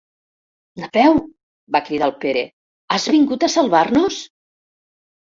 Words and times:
Napeu! 0.83 1.19
—va 1.29 1.83
cridar 1.91 2.09
el 2.09 2.15
Pere— 2.25 2.45
Has 2.99 3.09
vingut 3.19 3.49
a 3.49 3.55
salvar-nos? 3.61 4.23